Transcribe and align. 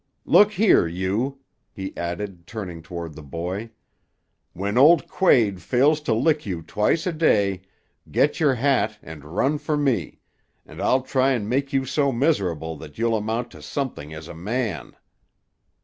Look 0.25 0.53
here, 0.53 0.87
you," 0.87 1.41
he 1.71 1.95
added 1.95 2.47
turning 2.47 2.81
toward 2.81 3.13
the 3.13 3.21
boy, 3.21 3.69
"when 4.53 4.75
old 4.75 5.07
Quade 5.07 5.61
fails 5.61 6.01
to 6.01 6.13
lick 6.15 6.43
you 6.43 6.63
twice 6.63 7.05
a 7.05 7.13
day, 7.13 7.61
get 8.09 8.39
your 8.39 8.55
hat 8.55 8.97
and 9.03 9.23
run 9.23 9.59
for 9.59 9.77
me; 9.77 10.17
and 10.65 10.81
I'll 10.81 11.03
try 11.03 11.33
and 11.33 11.47
make 11.47 11.71
you 11.71 11.85
so 11.85 12.11
miserable 12.11 12.75
that 12.77 12.97
you'll 12.97 13.15
amount 13.15 13.51
to 13.51 13.61
something 13.61 14.11
as 14.11 14.27
a 14.27 14.33
man." 14.33 14.95